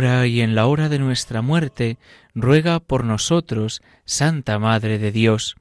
Y 0.00 0.40
en 0.40 0.54
la 0.54 0.66
hora 0.66 0.88
de 0.88 0.98
nuestra 0.98 1.42
muerte, 1.42 1.98
ruega 2.34 2.80
por 2.80 3.04
nosotros, 3.04 3.82
Santa 4.06 4.58
Madre 4.58 4.98
de 4.98 5.12
Dios, 5.12 5.56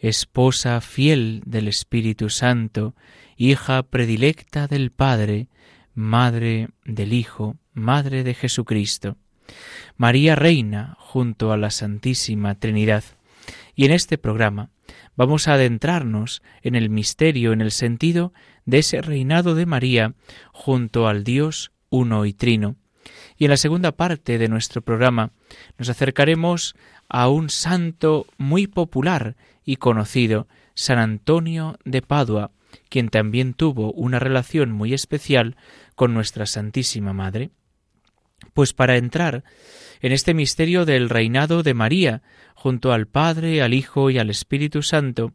esposa 0.00 0.80
fiel 0.80 1.40
del 1.46 1.68
Espíritu 1.68 2.28
Santo, 2.28 2.96
hija 3.36 3.84
predilecta 3.84 4.66
del 4.66 4.90
Padre, 4.90 5.46
Madre 5.94 6.70
del 6.84 7.12
Hijo, 7.12 7.58
Madre 7.74 8.24
de 8.24 8.34
Jesucristo. 8.34 9.18
María 9.96 10.34
Reina 10.34 10.96
junto 10.98 11.52
a 11.52 11.56
la 11.56 11.70
Santísima 11.70 12.56
Trinidad. 12.56 13.04
Y 13.76 13.84
en 13.84 13.92
este 13.92 14.18
programa 14.18 14.70
vamos 15.14 15.46
a 15.46 15.54
adentrarnos 15.54 16.42
en 16.62 16.74
el 16.74 16.90
misterio, 16.90 17.52
en 17.52 17.60
el 17.60 17.70
sentido 17.70 18.32
de 18.64 18.78
ese 18.78 19.00
reinado 19.00 19.54
de 19.54 19.64
María 19.64 20.14
junto 20.50 21.06
al 21.06 21.22
Dios 21.22 21.70
uno 21.88 22.26
y 22.26 22.32
trino 22.32 22.74
y 23.38 23.44
en 23.44 23.50
la 23.50 23.56
segunda 23.56 23.92
parte 23.92 24.38
de 24.38 24.48
nuestro 24.48 24.82
programa 24.82 25.32
nos 25.78 25.88
acercaremos 25.88 26.74
a 27.08 27.28
un 27.28 27.50
santo 27.50 28.26
muy 28.38 28.66
popular 28.66 29.36
y 29.64 29.76
conocido, 29.76 30.48
San 30.74 30.98
Antonio 30.98 31.78
de 31.84 32.02
Padua, 32.02 32.50
quien 32.88 33.08
también 33.08 33.54
tuvo 33.54 33.92
una 33.92 34.18
relación 34.18 34.72
muy 34.72 34.94
especial 34.94 35.56
con 35.94 36.14
nuestra 36.14 36.46
Santísima 36.46 37.12
Madre. 37.12 37.50
Pues 38.52 38.72
para 38.72 38.96
entrar 38.96 39.44
en 40.00 40.12
este 40.12 40.34
misterio 40.34 40.84
del 40.84 41.08
reinado 41.08 41.62
de 41.62 41.74
María, 41.74 42.22
junto 42.54 42.92
al 42.92 43.06
Padre, 43.06 43.62
al 43.62 43.74
Hijo 43.74 44.10
y 44.10 44.18
al 44.18 44.30
Espíritu 44.30 44.82
Santo, 44.82 45.32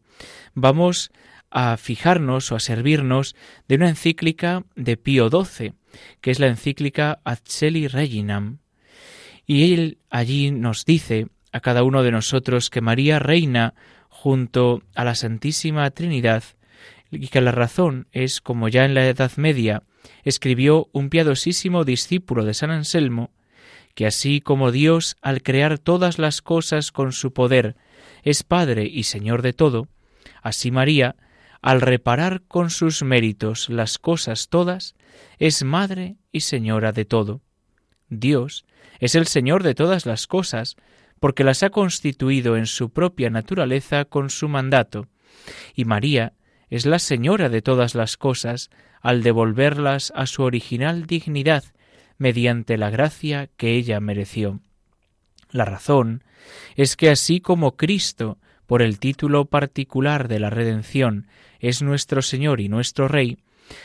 vamos 0.54 1.12
a 1.50 1.76
fijarnos 1.78 2.52
o 2.52 2.56
a 2.56 2.60
servirnos 2.60 3.36
de 3.68 3.76
una 3.76 3.90
encíclica 3.90 4.64
de 4.76 4.98
Pío 4.98 5.30
XII, 5.30 5.74
que 6.22 6.32
es 6.32 6.40
la 6.40 6.48
encíclica 6.48 7.20
Acceli 7.24 7.88
Reginam. 7.88 8.60
Y 9.46 9.74
él 9.74 9.98
allí 10.10 10.52
nos 10.52 10.86
dice 10.86 11.28
a 11.52 11.60
cada 11.60 11.84
uno 11.84 12.04
de 12.04 12.12
nosotros 12.12 12.70
que 12.70 12.82
María 12.82 13.20
reina 13.20 13.74
junto 14.10 14.84
a 14.96 15.04
la 15.04 15.16
Santísima 15.16 15.90
Trinidad 15.92 16.44
y 17.12 17.28
que 17.28 17.42
la 17.42 17.52
razón 17.52 18.08
es, 18.12 18.40
como 18.40 18.70
ya 18.70 18.86
en 18.86 18.94
la 18.94 19.08
Edad 19.08 19.32
Media 19.36 19.84
escribió 20.24 20.90
un 20.94 21.10
piadosísimo 21.10 21.84
discípulo 21.84 22.46
de 22.46 22.54
San 22.54 22.72
Anselmo, 22.72 23.32
que 23.96 24.06
así 24.06 24.40
como 24.40 24.72
Dios 24.72 25.18
al 25.22 25.42
crear 25.42 25.78
todas 25.78 26.20
las 26.20 26.42
cosas 26.42 26.92
con 26.92 27.12
su 27.12 27.34
poder 27.34 27.76
es 28.24 28.44
Padre 28.44 28.86
y 28.86 29.04
Señor 29.04 29.42
de 29.42 29.54
todo, 29.54 29.88
así 30.42 30.72
María 30.72 31.16
al 31.62 31.82
reparar 31.82 32.42
con 32.48 32.70
sus 32.70 33.04
méritos 33.04 33.70
las 33.70 34.00
cosas 34.00 34.48
todas, 34.50 34.96
es 35.40 35.64
Madre 35.64 36.18
y 36.32 36.42
Señora 36.42 36.92
de 36.92 37.06
todo. 37.06 37.42
Dios 38.10 38.66
es 39.00 39.16
el 39.16 39.28
Señor 39.28 39.64
de 39.64 39.76
todas 39.76 40.06
las 40.06 40.28
cosas, 40.28 40.76
porque 41.20 41.44
las 41.44 41.64
ha 41.64 41.70
constituido 41.70 42.58
en 42.58 42.66
su 42.66 42.92
propia 42.92 43.30
naturaleza 43.30 44.06
con 44.06 44.30
su 44.30 44.50
mandato, 44.50 45.08
y 45.76 45.86
María 45.86 46.34
es 46.70 46.86
la 46.86 47.00
Señora 47.00 47.50
de 47.50 47.62
todas 47.62 47.96
las 47.96 48.18
cosas 48.18 48.70
al 49.02 49.24
devolverlas 49.24 50.14
a 50.16 50.26
su 50.26 50.44
original 50.44 51.06
dignidad 51.06 51.64
mediante 52.18 52.78
la 52.78 52.90
gracia 52.90 53.50
que 53.58 53.76
ella 53.76 54.00
mereció. 54.00 54.62
La 55.50 55.66
razón 55.66 56.24
es 56.76 56.96
que 56.96 57.10
así 57.10 57.42
como 57.42 57.76
Cristo, 57.76 58.38
por 58.68 58.82
el 58.82 59.00
título 59.00 59.46
particular 59.46 60.28
de 60.28 60.40
la 60.40 60.50
redención, 60.50 61.28
es 61.60 61.82
nuestro 61.82 62.22
Señor 62.22 62.62
y 62.62 62.70
nuestro 62.70 63.08
Rey, 63.08 63.40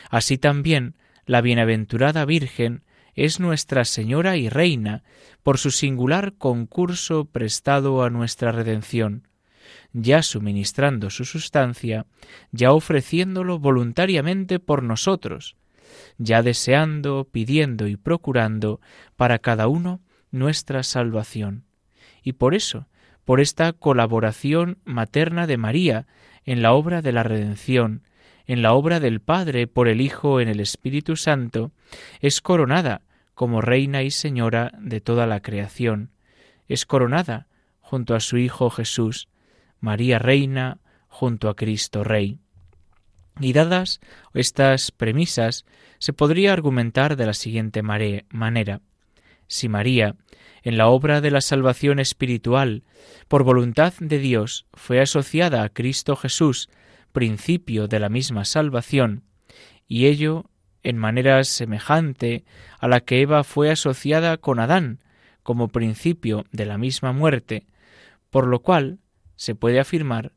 así 0.09 0.37
también 0.37 0.95
la 1.27 1.41
bienaventurada 1.41 2.25
Virgen 2.25 2.83
es 3.13 3.39
nuestra 3.39 3.83
Señora 3.83 4.37
y 4.37 4.49
Reina, 4.49 5.03
por 5.43 5.57
su 5.57 5.71
singular 5.71 6.33
concurso 6.37 7.25
prestado 7.25 8.03
a 8.03 8.09
nuestra 8.09 8.51
redención, 8.51 9.27
ya 9.91 10.23
suministrando 10.23 11.09
su 11.09 11.25
sustancia, 11.25 12.05
ya 12.51 12.71
ofreciéndolo 12.71 13.59
voluntariamente 13.59 14.59
por 14.59 14.83
nosotros, 14.83 15.57
ya 16.17 16.41
deseando, 16.41 17.27
pidiendo 17.29 17.87
y 17.87 17.97
procurando 17.97 18.79
para 19.15 19.39
cada 19.39 19.67
uno 19.67 20.01
nuestra 20.31 20.83
salvación. 20.83 21.65
Y 22.23 22.33
por 22.33 22.55
eso, 22.55 22.87
por 23.25 23.41
esta 23.41 23.73
colaboración 23.73 24.77
materna 24.85 25.47
de 25.47 25.57
María 25.57 26.07
en 26.45 26.61
la 26.61 26.71
obra 26.71 27.01
de 27.01 27.11
la 27.11 27.23
redención, 27.23 28.03
en 28.47 28.61
la 28.61 28.73
obra 28.73 28.99
del 28.99 29.19
Padre 29.19 29.67
por 29.67 29.87
el 29.87 30.01
Hijo 30.01 30.39
en 30.39 30.47
el 30.47 30.59
Espíritu 30.61 31.15
Santo, 31.17 31.71
es 32.21 32.41
coronada 32.41 33.01
como 33.33 33.61
Reina 33.61 34.03
y 34.03 34.09
Señora 34.09 34.71
de 34.79 35.01
toda 35.01 35.27
la 35.27 35.41
creación. 35.41 36.11
Es 36.67 36.85
coronada 36.85 37.47
junto 37.81 38.15
a 38.15 38.19
su 38.19 38.37
Hijo 38.37 38.69
Jesús, 38.69 39.27
María 39.79 40.17
Reina 40.17 40.79
junto 41.07 41.49
a 41.49 41.55
Cristo 41.55 42.03
Rey. 42.03 42.39
Y 43.39 43.53
dadas 43.53 43.99
estas 44.33 44.91
premisas, 44.91 45.65
se 45.99 46.13
podría 46.13 46.53
argumentar 46.53 47.15
de 47.15 47.25
la 47.25 47.33
siguiente 47.33 47.81
manera. 47.83 48.81
Si 49.47 49.69
María, 49.69 50.15
en 50.63 50.77
la 50.77 50.87
obra 50.87 51.21
de 51.21 51.31
la 51.31 51.41
salvación 51.41 51.99
espiritual, 51.99 52.83
por 53.27 53.43
voluntad 53.43 53.93
de 53.99 54.19
Dios, 54.19 54.65
fue 54.73 54.99
asociada 54.99 55.63
a 55.63 55.69
Cristo 55.69 56.15
Jesús, 56.15 56.69
principio 57.17 57.87
de 57.87 57.99
la 57.99 58.09
misma 58.09 58.45
salvación, 58.45 59.23
y 59.87 60.05
ello 60.05 60.51
en 60.83 60.97
manera 60.97 61.43
semejante 61.45 62.45
a 62.79 62.87
la 62.87 62.99
que 62.99 63.21
Eva 63.21 63.43
fue 63.43 63.71
asociada 63.71 64.37
con 64.37 64.59
Adán, 64.59 64.99
como 65.41 65.69
principio 65.69 66.45
de 66.51 66.67
la 66.67 66.77
misma 66.77 67.13
muerte, 67.13 67.65
por 68.29 68.45
lo 68.45 68.59
cual 68.59 68.99
se 69.35 69.55
puede 69.55 69.79
afirmar 69.79 70.33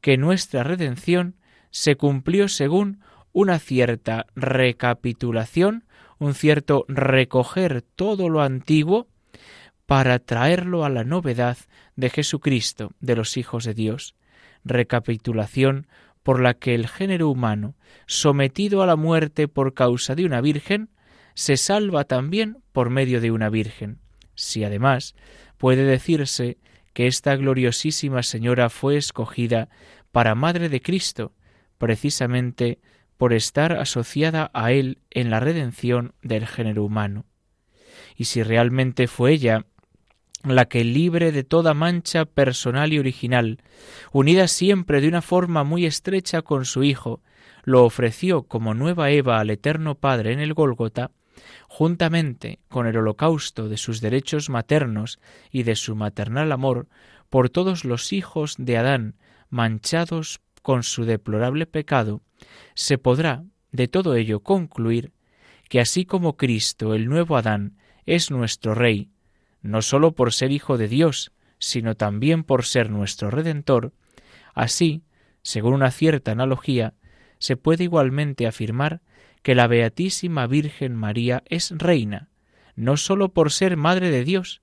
que 0.00 0.16
nuestra 0.16 0.64
redención 0.64 1.36
se 1.70 1.94
cumplió 1.94 2.48
según 2.48 2.98
una 3.32 3.60
cierta 3.60 4.26
recapitulación 4.34 5.84
un 6.18 6.34
cierto 6.34 6.84
recoger 6.88 7.82
todo 7.94 8.28
lo 8.28 8.42
antiguo 8.42 9.06
para 9.86 10.18
traerlo 10.18 10.84
a 10.84 10.88
la 10.88 11.04
novedad 11.04 11.58
de 11.94 12.10
Jesucristo, 12.10 12.90
de 12.98 13.14
los 13.14 13.36
hijos 13.36 13.62
de 13.62 13.74
Dios, 13.74 14.16
recapitulación 14.64 15.86
por 16.24 16.40
la 16.40 16.54
que 16.54 16.74
el 16.74 16.88
género 16.88 17.28
humano, 17.28 17.76
sometido 18.06 18.82
a 18.82 18.86
la 18.86 18.96
muerte 18.96 19.46
por 19.46 19.74
causa 19.74 20.16
de 20.16 20.24
una 20.24 20.40
virgen, 20.40 20.88
se 21.34 21.56
salva 21.56 22.04
también 22.04 22.58
por 22.72 22.90
medio 22.90 23.20
de 23.20 23.30
una 23.30 23.50
virgen. 23.50 24.00
Si 24.34 24.64
además 24.64 25.14
puede 25.58 25.84
decirse 25.84 26.58
que 26.94 27.06
esta 27.06 27.36
gloriosísima 27.36 28.22
señora 28.22 28.70
fue 28.70 28.96
escogida 28.96 29.68
para 30.12 30.34
Madre 30.34 30.68
de 30.68 30.80
Cristo, 30.80 31.34
precisamente 31.76 32.80
por 33.18 33.32
estar 33.32 33.72
asociada 33.72 34.50
a 34.54 34.72
Él 34.72 34.98
en 35.10 35.28
la 35.30 35.40
redención 35.40 36.14
del 36.22 36.46
género 36.46 36.84
humano. 36.84 37.26
Y 38.16 38.24
si 38.24 38.42
realmente 38.42 39.08
fue 39.08 39.32
ella 39.32 39.66
la 40.44 40.66
que 40.66 40.84
libre 40.84 41.32
de 41.32 41.44
toda 41.44 41.74
mancha 41.74 42.24
personal 42.26 42.92
y 42.92 42.98
original, 42.98 43.62
unida 44.12 44.48
siempre 44.48 45.00
de 45.00 45.08
una 45.08 45.22
forma 45.22 45.64
muy 45.64 45.86
estrecha 45.86 46.42
con 46.42 46.64
su 46.64 46.84
Hijo, 46.84 47.22
lo 47.64 47.84
ofreció 47.84 48.42
como 48.42 48.74
nueva 48.74 49.10
Eva 49.10 49.40
al 49.40 49.50
Eterno 49.50 49.94
Padre 49.94 50.32
en 50.32 50.40
el 50.40 50.52
Gólgota, 50.52 51.10
juntamente 51.66 52.60
con 52.68 52.86
el 52.86 52.96
holocausto 52.96 53.68
de 53.68 53.76
sus 53.76 54.00
derechos 54.00 54.50
maternos 54.50 55.18
y 55.50 55.62
de 55.62 55.76
su 55.76 55.96
maternal 55.96 56.52
amor 56.52 56.88
por 57.30 57.50
todos 57.50 57.84
los 57.84 58.12
hijos 58.12 58.54
de 58.58 58.76
Adán 58.76 59.16
manchados 59.48 60.40
con 60.62 60.82
su 60.82 61.04
deplorable 61.04 61.66
pecado, 61.66 62.22
se 62.74 62.98
podrá 62.98 63.44
de 63.72 63.88
todo 63.88 64.14
ello 64.14 64.40
concluir 64.40 65.12
que 65.68 65.80
así 65.80 66.04
como 66.04 66.36
Cristo, 66.36 66.94
el 66.94 67.08
nuevo 67.08 67.36
Adán, 67.36 67.76
es 68.06 68.30
nuestro 68.30 68.74
Rey, 68.74 69.10
no 69.64 69.80
sólo 69.80 70.12
por 70.12 70.32
ser 70.32 70.52
Hijo 70.52 70.76
de 70.76 70.88
Dios, 70.88 71.32
sino 71.58 71.96
también 71.96 72.44
por 72.44 72.66
ser 72.66 72.90
nuestro 72.90 73.30
Redentor, 73.30 73.94
así, 74.54 75.02
según 75.42 75.72
una 75.72 75.90
cierta 75.90 76.32
analogía, 76.32 76.94
se 77.38 77.56
puede 77.56 77.84
igualmente 77.84 78.46
afirmar 78.46 79.00
que 79.42 79.54
la 79.54 79.66
Beatísima 79.66 80.46
Virgen 80.46 80.94
María 80.94 81.42
es 81.46 81.70
reina, 81.70 82.28
no 82.76 82.98
sólo 82.98 83.30
por 83.30 83.50
ser 83.50 83.78
Madre 83.78 84.10
de 84.10 84.22
Dios, 84.22 84.60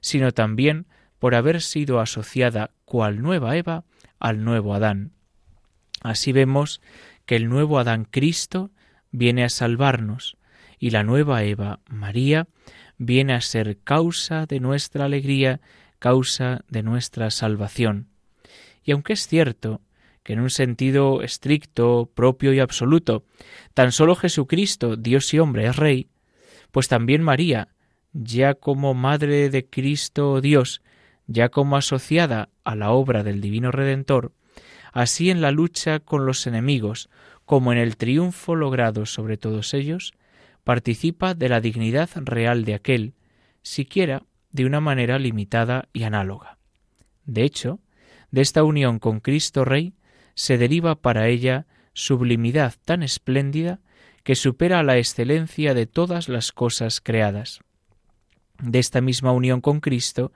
sino 0.00 0.30
también 0.32 0.86
por 1.18 1.34
haber 1.34 1.60
sido 1.60 1.98
asociada 1.98 2.70
cual 2.84 3.22
nueva 3.22 3.56
Eva 3.56 3.84
al 4.20 4.44
nuevo 4.44 4.74
Adán. 4.74 5.12
Así 6.00 6.30
vemos 6.30 6.80
que 7.26 7.34
el 7.34 7.48
nuevo 7.48 7.80
Adán 7.80 8.04
Cristo 8.04 8.70
viene 9.10 9.42
a 9.42 9.48
salvarnos 9.48 10.36
y 10.78 10.90
la 10.90 11.02
nueva 11.02 11.42
Eva 11.42 11.80
María 11.88 12.46
viene 12.98 13.34
a 13.34 13.40
ser 13.40 13.78
causa 13.78 14.46
de 14.46 14.60
nuestra 14.60 15.04
alegría, 15.06 15.60
causa 15.98 16.64
de 16.68 16.82
nuestra 16.82 17.30
salvación. 17.30 18.08
Y 18.84 18.92
aunque 18.92 19.14
es 19.14 19.26
cierto 19.26 19.80
que 20.22 20.32
en 20.32 20.40
un 20.40 20.50
sentido 20.50 21.22
estricto, 21.22 22.10
propio 22.14 22.52
y 22.52 22.60
absoluto, 22.60 23.24
tan 23.74 23.92
solo 23.92 24.16
Jesucristo, 24.16 24.96
Dios 24.96 25.32
y 25.34 25.38
hombre, 25.38 25.66
es 25.66 25.76
Rey, 25.76 26.08
pues 26.70 26.88
también 26.88 27.22
María, 27.22 27.68
ya 28.12 28.54
como 28.54 28.94
Madre 28.94 29.50
de 29.50 29.66
Cristo 29.66 30.40
Dios, 30.40 30.82
ya 31.26 31.48
como 31.48 31.76
asociada 31.76 32.48
a 32.64 32.74
la 32.74 32.90
obra 32.90 33.22
del 33.22 33.40
Divino 33.40 33.70
Redentor, 33.70 34.32
así 34.92 35.30
en 35.30 35.40
la 35.40 35.50
lucha 35.50 36.00
con 36.00 36.26
los 36.26 36.46
enemigos 36.46 37.10
como 37.44 37.72
en 37.72 37.78
el 37.78 37.96
triunfo 37.96 38.54
logrado 38.54 39.04
sobre 39.06 39.36
todos 39.36 39.74
ellos, 39.74 40.14
participa 40.64 41.34
de 41.34 41.48
la 41.48 41.60
dignidad 41.60 42.10
real 42.16 42.64
de 42.64 42.74
aquel, 42.74 43.14
siquiera 43.62 44.24
de 44.50 44.64
una 44.66 44.80
manera 44.80 45.18
limitada 45.18 45.88
y 45.92 46.04
análoga. 46.04 46.58
De 47.26 47.44
hecho, 47.44 47.80
de 48.30 48.40
esta 48.40 48.64
unión 48.64 48.98
con 48.98 49.20
Cristo 49.20 49.64
Rey 49.64 49.94
se 50.34 50.58
deriva 50.58 50.96
para 50.96 51.28
ella 51.28 51.66
sublimidad 51.92 52.74
tan 52.84 53.02
espléndida 53.02 53.80
que 54.24 54.34
supera 54.34 54.82
la 54.82 54.96
excelencia 54.96 55.74
de 55.74 55.86
todas 55.86 56.28
las 56.28 56.50
cosas 56.50 57.00
creadas. 57.00 57.60
De 58.60 58.78
esta 58.78 59.00
misma 59.00 59.32
unión 59.32 59.60
con 59.60 59.80
Cristo 59.80 60.32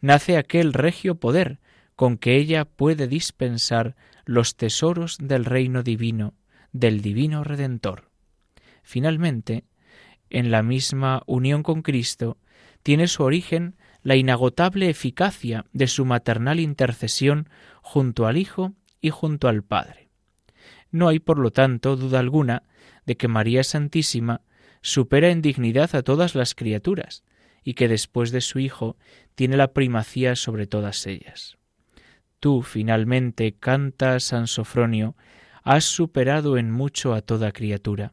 nace 0.00 0.36
aquel 0.36 0.72
regio 0.72 1.16
poder 1.16 1.58
con 1.94 2.18
que 2.18 2.36
ella 2.36 2.64
puede 2.64 3.08
dispensar 3.08 3.96
los 4.24 4.56
tesoros 4.56 5.18
del 5.20 5.44
reino 5.44 5.82
divino, 5.82 6.34
del 6.72 7.00
divino 7.00 7.44
Redentor. 7.44 8.10
Finalmente, 8.86 9.64
en 10.30 10.52
la 10.52 10.62
misma 10.62 11.24
unión 11.26 11.64
con 11.64 11.82
Cristo, 11.82 12.38
tiene 12.84 13.08
su 13.08 13.24
origen 13.24 13.74
la 14.04 14.14
inagotable 14.14 14.88
eficacia 14.88 15.64
de 15.72 15.88
su 15.88 16.04
maternal 16.04 16.60
intercesión 16.60 17.48
junto 17.82 18.28
al 18.28 18.36
Hijo 18.36 18.74
y 19.00 19.10
junto 19.10 19.48
al 19.48 19.64
Padre. 19.64 20.08
No 20.92 21.08
hay, 21.08 21.18
por 21.18 21.40
lo 21.40 21.50
tanto, 21.50 21.96
duda 21.96 22.20
alguna 22.20 22.62
de 23.06 23.16
que 23.16 23.26
María 23.26 23.64
Santísima 23.64 24.42
supera 24.82 25.30
en 25.30 25.42
dignidad 25.42 25.96
a 25.96 26.02
todas 26.02 26.36
las 26.36 26.54
criaturas, 26.54 27.24
y 27.64 27.74
que 27.74 27.88
después 27.88 28.30
de 28.30 28.40
su 28.40 28.60
Hijo 28.60 28.96
tiene 29.34 29.56
la 29.56 29.72
primacía 29.72 30.36
sobre 30.36 30.68
todas 30.68 31.08
ellas. 31.08 31.58
Tú, 32.38 32.62
finalmente, 32.62 33.56
canta 33.58 34.20
San 34.20 34.46
Sofronio, 34.46 35.16
has 35.64 35.84
superado 35.86 36.56
en 36.56 36.70
mucho 36.70 37.14
a 37.14 37.20
toda 37.20 37.50
criatura. 37.50 38.12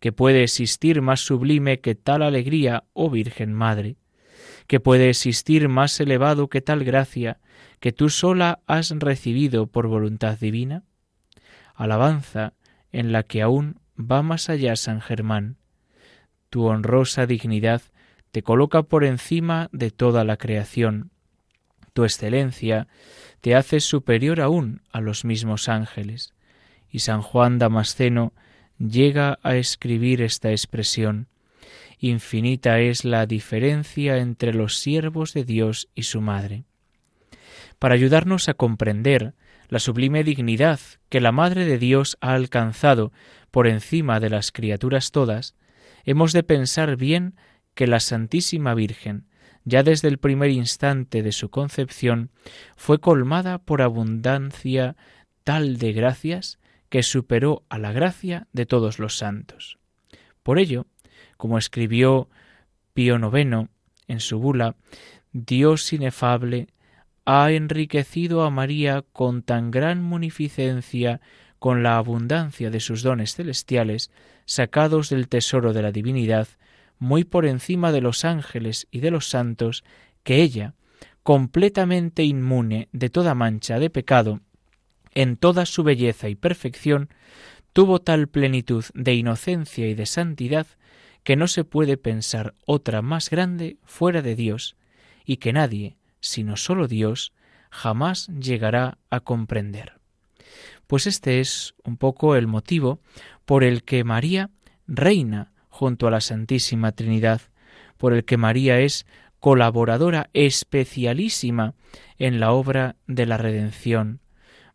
Que 0.00 0.12
puede 0.12 0.42
existir 0.42 1.02
más 1.02 1.20
sublime 1.20 1.80
que 1.80 1.94
tal 1.94 2.22
alegría, 2.22 2.84
oh 2.92 3.10
Virgen 3.10 3.52
Madre, 3.52 3.96
que 4.66 4.80
puede 4.80 5.08
existir 5.08 5.68
más 5.68 5.98
elevado 6.00 6.48
que 6.48 6.60
tal 6.60 6.84
gracia 6.84 7.40
que 7.80 7.92
tú 7.92 8.10
sola 8.10 8.60
has 8.66 8.90
recibido 8.90 9.66
por 9.66 9.86
voluntad 9.86 10.38
divina? 10.38 10.84
Alabanza 11.74 12.54
en 12.92 13.12
la 13.12 13.22
que 13.22 13.42
aún 13.42 13.80
va 13.98 14.22
más 14.22 14.48
allá 14.48 14.76
San 14.76 15.00
Germán. 15.00 15.56
Tu 16.50 16.64
honrosa 16.64 17.26
dignidad 17.26 17.82
te 18.30 18.42
coloca 18.42 18.82
por 18.82 19.04
encima 19.04 19.68
de 19.72 19.90
toda 19.90 20.24
la 20.24 20.36
creación. 20.36 21.10
Tu 21.92 22.04
excelencia 22.04 22.88
te 23.40 23.54
hace 23.54 23.80
superior 23.80 24.40
aún 24.40 24.82
a 24.92 25.00
los 25.00 25.24
mismos 25.24 25.68
ángeles. 25.68 26.34
Y 26.90 27.00
San 27.00 27.22
Juan 27.22 27.58
Damasceno 27.58 28.32
llega 28.78 29.38
a 29.42 29.56
escribir 29.56 30.22
esta 30.22 30.50
expresión. 30.50 31.28
Infinita 31.98 32.80
es 32.80 33.04
la 33.04 33.26
diferencia 33.26 34.18
entre 34.18 34.54
los 34.54 34.78
siervos 34.78 35.34
de 35.34 35.44
Dios 35.44 35.88
y 35.94 36.04
su 36.04 36.20
Madre. 36.20 36.64
Para 37.78 37.94
ayudarnos 37.94 38.48
a 38.48 38.54
comprender 38.54 39.34
la 39.68 39.78
sublime 39.78 40.24
dignidad 40.24 40.80
que 41.08 41.20
la 41.20 41.32
Madre 41.32 41.64
de 41.64 41.78
Dios 41.78 42.16
ha 42.20 42.34
alcanzado 42.34 43.12
por 43.50 43.66
encima 43.66 44.20
de 44.20 44.30
las 44.30 44.52
criaturas 44.52 45.10
todas, 45.10 45.54
hemos 46.04 46.32
de 46.32 46.42
pensar 46.42 46.96
bien 46.96 47.34
que 47.74 47.86
la 47.86 48.00
Santísima 48.00 48.74
Virgen, 48.74 49.26
ya 49.64 49.82
desde 49.82 50.08
el 50.08 50.18
primer 50.18 50.50
instante 50.50 51.22
de 51.22 51.32
su 51.32 51.50
concepción, 51.50 52.30
fue 52.76 53.00
colmada 53.00 53.58
por 53.58 53.82
abundancia 53.82 54.96
tal 55.44 55.78
de 55.78 55.92
gracias 55.92 56.57
que 56.88 57.02
superó 57.02 57.64
a 57.68 57.78
la 57.78 57.92
gracia 57.92 58.46
de 58.52 58.66
todos 58.66 58.98
los 58.98 59.16
santos. 59.18 59.78
Por 60.42 60.58
ello, 60.58 60.86
como 61.36 61.58
escribió 61.58 62.28
Pío 62.94 63.16
IX 63.16 63.68
en 64.06 64.20
su 64.20 64.38
bula, 64.38 64.76
Dios 65.32 65.92
inefable 65.92 66.68
ha 67.24 67.52
enriquecido 67.52 68.42
a 68.42 68.50
María 68.50 69.04
con 69.12 69.42
tan 69.42 69.70
gran 69.70 70.02
munificencia 70.02 71.20
con 71.58 71.82
la 71.82 71.98
abundancia 71.98 72.70
de 72.70 72.80
sus 72.80 73.02
dones 73.02 73.34
celestiales, 73.34 74.10
sacados 74.46 75.10
del 75.10 75.28
tesoro 75.28 75.72
de 75.72 75.82
la 75.82 75.92
divinidad, 75.92 76.48
muy 76.98 77.24
por 77.24 77.46
encima 77.46 77.92
de 77.92 78.00
los 78.00 78.24
ángeles 78.24 78.86
y 78.90 79.00
de 79.00 79.10
los 79.10 79.28
santos, 79.28 79.84
que 80.22 80.42
ella, 80.42 80.74
completamente 81.22 82.24
inmune 82.24 82.88
de 82.92 83.10
toda 83.10 83.34
mancha 83.34 83.78
de 83.78 83.90
pecado, 83.90 84.40
en 85.14 85.36
toda 85.36 85.66
su 85.66 85.82
belleza 85.82 86.28
y 86.28 86.34
perfección, 86.34 87.08
tuvo 87.72 88.00
tal 88.00 88.28
plenitud 88.28 88.84
de 88.94 89.14
inocencia 89.14 89.86
y 89.86 89.94
de 89.94 90.06
santidad 90.06 90.66
que 91.24 91.36
no 91.36 91.46
se 91.46 91.64
puede 91.64 91.96
pensar 91.96 92.54
otra 92.64 93.02
más 93.02 93.30
grande 93.30 93.76
fuera 93.84 94.22
de 94.22 94.34
Dios, 94.34 94.76
y 95.24 95.36
que 95.36 95.52
nadie, 95.52 95.96
sino 96.20 96.56
sólo 96.56 96.88
Dios, 96.88 97.32
jamás 97.70 98.28
llegará 98.28 98.98
a 99.10 99.20
comprender. 99.20 100.00
Pues 100.86 101.06
este 101.06 101.40
es 101.40 101.74
un 101.84 101.98
poco 101.98 102.34
el 102.34 102.46
motivo 102.46 103.00
por 103.44 103.62
el 103.62 103.82
que 103.84 104.04
María 104.04 104.50
reina 104.86 105.52
junto 105.68 106.08
a 106.08 106.10
la 106.10 106.20
Santísima 106.20 106.92
Trinidad, 106.92 107.42
por 107.98 108.14
el 108.14 108.24
que 108.24 108.38
María 108.38 108.80
es 108.80 109.06
colaboradora 109.38 110.30
especialísima 110.32 111.74
en 112.18 112.40
la 112.40 112.52
obra 112.52 112.96
de 113.06 113.26
la 113.26 113.36
redención. 113.36 114.20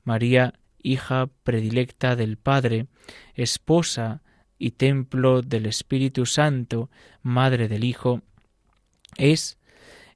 María, 0.04 0.54
hija 0.82 1.30
predilecta 1.44 2.16
del 2.16 2.38
Padre, 2.38 2.88
esposa 3.34 4.22
y 4.58 4.72
templo 4.72 5.42
del 5.42 5.66
Espíritu 5.66 6.26
Santo, 6.26 6.90
madre 7.22 7.68
del 7.68 7.84
Hijo, 7.84 8.22
es 9.18 9.58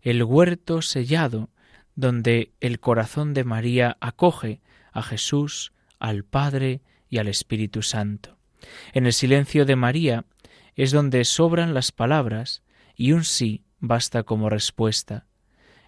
el 0.01 0.23
huerto 0.23 0.81
sellado 0.81 1.49
donde 1.95 2.51
el 2.59 2.79
corazón 2.79 3.33
de 3.33 3.43
María 3.43 3.97
acoge 3.99 4.61
a 4.91 5.01
Jesús, 5.03 5.73
al 5.99 6.23
Padre 6.23 6.81
y 7.09 7.17
al 7.17 7.27
Espíritu 7.27 7.81
Santo. 7.81 8.37
En 8.93 9.05
el 9.05 9.13
silencio 9.13 9.65
de 9.65 9.75
María 9.75 10.25
es 10.75 10.91
donde 10.91 11.25
sobran 11.25 11.73
las 11.73 11.91
palabras 11.91 12.63
y 12.95 13.11
un 13.13 13.23
sí 13.23 13.63
basta 13.79 14.23
como 14.23 14.49
respuesta. 14.49 15.25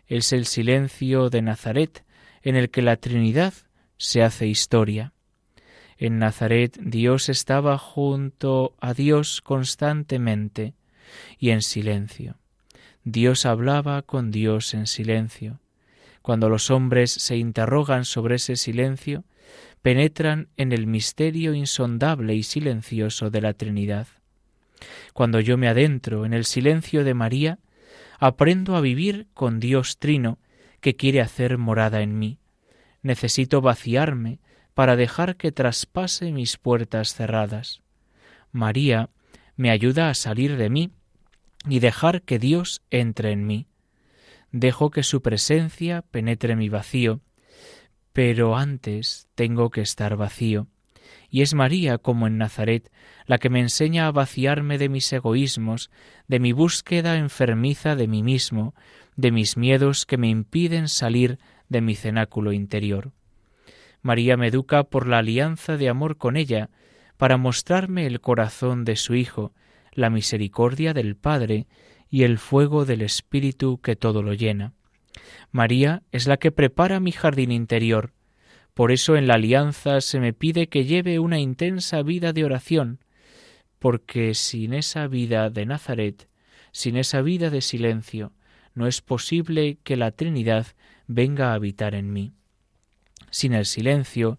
Es 0.07 0.33
el 0.33 0.45
silencio 0.45 1.29
de 1.29 1.41
Nazaret 1.41 2.03
en 2.41 2.55
el 2.55 2.69
que 2.69 2.81
la 2.81 2.97
Trinidad 2.97 3.53
se 3.99 4.23
hace 4.23 4.47
historia. 4.47 5.13
En 5.97 6.17
Nazaret 6.17 6.79
Dios 6.81 7.29
estaba 7.29 7.77
junto 7.77 8.73
a 8.79 8.93
Dios 8.93 9.41
constantemente 9.41 10.73
y 11.37 11.51
en 11.51 11.61
silencio. 11.61 12.37
Dios 13.03 13.45
hablaba 13.45 14.01
con 14.01 14.31
Dios 14.31 14.73
en 14.73 14.87
silencio. 14.87 15.59
Cuando 16.21 16.49
los 16.49 16.71
hombres 16.71 17.11
se 17.11 17.37
interrogan 17.37 18.05
sobre 18.05 18.35
ese 18.35 18.55
silencio, 18.55 19.25
penetran 19.81 20.47
en 20.57 20.71
el 20.71 20.87
misterio 20.87 21.53
insondable 21.53 22.35
y 22.35 22.43
silencioso 22.43 23.29
de 23.29 23.41
la 23.41 23.53
Trinidad. 23.53 24.07
Cuando 25.13 25.41
yo 25.41 25.57
me 25.57 25.67
adentro 25.67 26.25
en 26.25 26.33
el 26.33 26.45
silencio 26.45 27.03
de 27.03 27.13
María, 27.13 27.59
aprendo 28.19 28.77
a 28.77 28.81
vivir 28.81 29.27
con 29.33 29.59
Dios 29.59 29.97
Trino, 29.97 30.39
que 30.79 30.95
quiere 30.95 31.19
hacer 31.19 31.57
morada 31.57 32.01
en 32.01 32.17
mí. 32.17 32.37
Necesito 33.01 33.61
vaciarme 33.61 34.39
para 34.73 34.95
dejar 34.95 35.35
que 35.35 35.51
traspase 35.51 36.31
mis 36.31 36.57
puertas 36.57 37.13
cerradas. 37.13 37.81
María 38.51 39.09
me 39.55 39.71
ayuda 39.71 40.09
a 40.09 40.13
salir 40.13 40.57
de 40.57 40.69
mí 40.69 40.91
y 41.67 41.79
dejar 41.79 42.21
que 42.21 42.39
Dios 42.39 42.81
entre 42.89 43.31
en 43.31 43.45
mí. 43.45 43.67
Dejo 44.51 44.89
que 44.89 45.03
su 45.03 45.21
presencia 45.21 46.01
penetre 46.01 46.55
mi 46.55 46.69
vacío, 46.69 47.21
pero 48.13 48.55
antes 48.55 49.27
tengo 49.35 49.69
que 49.69 49.81
estar 49.81 50.15
vacío. 50.15 50.67
Y 51.29 51.41
es 51.41 51.53
María, 51.53 51.97
como 51.97 52.27
en 52.27 52.37
Nazaret, 52.37 52.91
la 53.25 53.37
que 53.37 53.49
me 53.49 53.59
enseña 53.59 54.07
a 54.07 54.11
vaciarme 54.11 54.77
de 54.77 54.89
mis 54.89 55.11
egoísmos, 55.13 55.91
de 56.27 56.39
mi 56.39 56.51
búsqueda 56.51 57.17
enfermiza 57.17 57.95
de 57.95 58.07
mí 58.07 58.23
mismo, 58.23 58.73
de 59.15 59.31
mis 59.31 59.57
miedos 59.57 60.05
que 60.05 60.17
me 60.17 60.29
impiden 60.29 60.87
salir 60.87 61.37
de 61.69 61.81
mi 61.81 61.95
cenáculo 61.95 62.51
interior. 62.51 63.11
María 64.01 64.37
me 64.37 64.47
educa 64.47 64.83
por 64.83 65.07
la 65.07 65.19
alianza 65.19 65.77
de 65.77 65.89
amor 65.89 66.17
con 66.17 66.37
ella, 66.37 66.69
para 67.17 67.37
mostrarme 67.37 68.05
el 68.05 68.21
corazón 68.21 68.85
de 68.85 68.95
su 68.95 69.15
Hijo, 69.15 69.53
la 69.91 70.09
misericordia 70.09 70.93
del 70.93 71.15
Padre 71.15 71.67
y 72.09 72.23
el 72.23 72.37
fuego 72.37 72.85
del 72.85 73.01
Espíritu 73.01 73.79
que 73.81 73.95
todo 73.95 74.23
lo 74.23 74.33
llena. 74.33 74.73
María 75.51 76.03
es 76.11 76.27
la 76.27 76.37
que 76.37 76.51
prepara 76.51 76.99
mi 76.99 77.11
jardín 77.11 77.51
interior. 77.51 78.13
Por 78.73 78.91
eso 78.91 79.17
en 79.17 79.27
la 79.27 79.35
alianza 79.35 79.99
se 79.99 80.19
me 80.19 80.31
pide 80.31 80.67
que 80.67 80.85
lleve 80.85 81.19
una 81.19 81.39
intensa 81.39 82.01
vida 82.01 82.31
de 82.31 82.45
oración, 82.45 82.99
porque 83.79 84.33
sin 84.33 84.73
esa 84.73 85.07
vida 85.07 85.49
de 85.49 85.65
Nazaret, 85.65 86.29
sin 86.71 86.95
esa 86.95 87.21
vida 87.21 87.49
de 87.49 87.61
silencio, 87.61 88.31
no 88.73 88.87
es 88.87 89.01
posible 89.01 89.77
que 89.83 89.97
la 89.97 90.11
Trinidad 90.11 90.67
venga 91.09 91.51
a 91.51 91.55
habitar 91.55 91.95
en 91.95 92.13
mí. 92.13 92.33
Sin 93.31 93.53
el 93.53 93.65
silencio, 93.65 94.37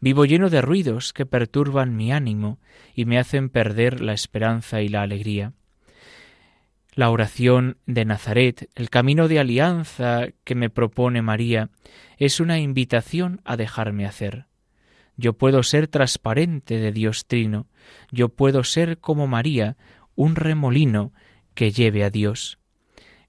vivo 0.00 0.26
lleno 0.26 0.50
de 0.50 0.60
ruidos 0.60 1.12
que 1.12 1.26
perturban 1.26 1.96
mi 1.96 2.12
ánimo 2.12 2.58
y 2.94 3.04
me 3.04 3.18
hacen 3.18 3.48
perder 3.48 4.00
la 4.00 4.12
esperanza 4.12 4.82
y 4.82 4.88
la 4.88 5.02
alegría. 5.02 5.52
La 6.94 7.10
oración 7.10 7.78
de 7.86 8.04
Nazaret, 8.04 8.68
el 8.74 8.90
camino 8.90 9.28
de 9.28 9.38
alianza 9.38 10.26
que 10.42 10.56
me 10.56 10.70
propone 10.70 11.22
María, 11.22 11.70
es 12.16 12.40
una 12.40 12.58
invitación 12.58 13.40
a 13.44 13.56
dejarme 13.56 14.04
hacer. 14.04 14.46
Yo 15.16 15.34
puedo 15.34 15.62
ser 15.62 15.86
transparente 15.86 16.78
de 16.78 16.90
Dios 16.90 17.26
Trino, 17.26 17.68
yo 18.10 18.28
puedo 18.28 18.64
ser 18.64 18.98
como 18.98 19.28
María, 19.28 19.76
un 20.16 20.34
remolino 20.34 21.12
que 21.54 21.70
lleve 21.70 22.02
a 22.02 22.10
Dios. 22.10 22.58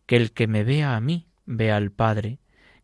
Que 0.08 0.16
el 0.16 0.32
que 0.32 0.48
me 0.48 0.64
vea 0.64 0.96
a 0.96 1.02
mí, 1.02 1.28
vea 1.46 1.78
al 1.78 1.92
Padre, 1.92 2.40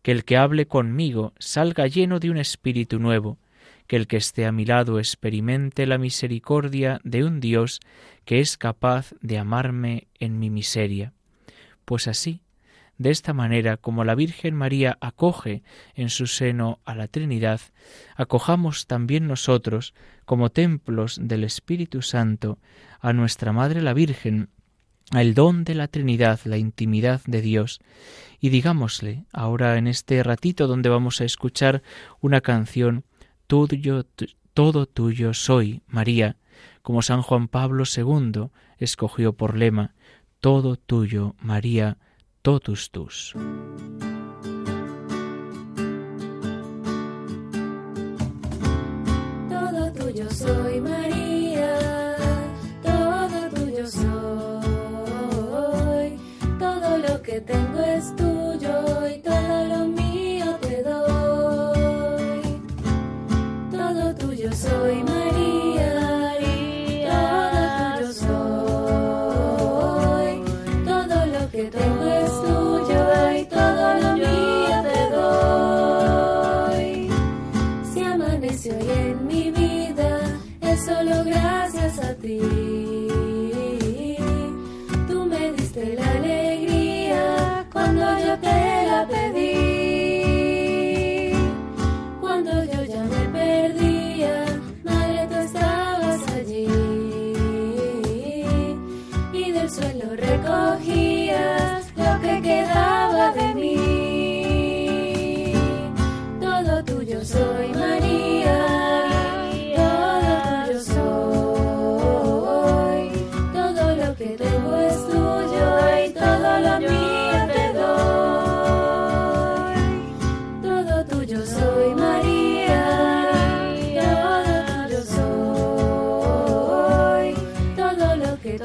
que 0.05 0.11
el 0.11 0.23
que 0.23 0.37
hable 0.37 0.67
conmigo 0.67 1.33
salga 1.39 1.87
lleno 1.87 2.19
de 2.19 2.29
un 2.29 2.37
espíritu 2.37 2.99
nuevo, 2.99 3.39
que 3.87 3.95
el 3.95 4.05
que 4.05 4.17
esté 4.17 4.45
a 4.45 4.51
mi 4.51 4.63
lado 4.63 4.99
experimente 4.99 5.87
la 5.87 5.97
misericordia 5.97 7.01
de 7.03 7.23
un 7.23 7.39
Dios 7.39 7.79
que 8.23 8.39
es 8.39 8.55
capaz 8.55 9.15
de 9.21 9.39
amarme 9.39 10.07
en 10.19 10.37
mi 10.37 10.51
miseria. 10.51 11.13
Pues 11.85 12.07
así, 12.07 12.43
de 12.99 13.09
esta 13.09 13.33
manera 13.33 13.77
como 13.77 14.03
la 14.03 14.13
Virgen 14.13 14.53
María 14.53 14.95
acoge 15.01 15.63
en 15.95 16.11
su 16.11 16.27
seno 16.27 16.77
a 16.85 16.93
la 16.93 17.07
Trinidad, 17.07 17.61
acojamos 18.15 18.85
también 18.85 19.25
nosotros, 19.25 19.95
como 20.25 20.51
templos 20.51 21.17
del 21.19 21.43
Espíritu 21.43 22.03
Santo, 22.03 22.59
a 22.99 23.11
nuestra 23.11 23.53
Madre 23.53 23.81
la 23.81 23.95
Virgen, 23.95 24.49
el 25.13 25.33
don 25.33 25.63
de 25.63 25.75
la 25.75 25.87
Trinidad, 25.87 26.39
la 26.45 26.57
intimidad 26.57 27.21
de 27.25 27.41
Dios, 27.41 27.79
y 28.39 28.49
digámosle 28.49 29.25
ahora 29.31 29.77
en 29.77 29.87
este 29.87 30.21
ratito 30.23 30.67
donde 30.67 30.89
vamos 30.89 31.21
a 31.21 31.25
escuchar 31.25 31.83
una 32.21 32.41
canción, 32.41 33.03
tuyo, 33.47 34.05
todo 34.53 34.85
tuyo 34.85 35.33
soy, 35.33 35.81
María, 35.87 36.37
como 36.81 37.01
San 37.01 37.21
Juan 37.21 37.47
Pablo 37.47 37.83
II 37.85 38.49
escogió 38.77 39.33
por 39.33 39.55
lema, 39.57 39.93
todo 40.39 40.75
tuyo, 40.75 41.35
María, 41.39 41.97
totus 42.41 42.91
tus. 42.91 43.33
Todo 49.49 49.91
tuyo 49.93 50.29
soy, 50.29 50.81
María, 50.81 51.04